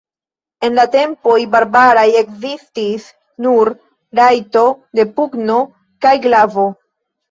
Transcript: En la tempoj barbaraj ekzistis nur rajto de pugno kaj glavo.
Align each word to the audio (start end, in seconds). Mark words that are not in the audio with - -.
En 0.69 0.77
la 0.79 0.85
tempoj 0.95 1.35
barbaraj 1.57 2.07
ekzistis 2.23 3.07
nur 3.49 3.73
rajto 4.23 4.69
de 5.01 5.11
pugno 5.23 5.63
kaj 6.05 6.21
glavo. 6.31 6.73